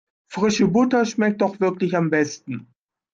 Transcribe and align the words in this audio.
Frische 0.29 0.67
Butter 0.67 1.05
schmeckt 1.05 1.43
doch 1.43 1.59
wirklich 1.59 1.95
am 1.95 2.09
besten. 2.09 2.73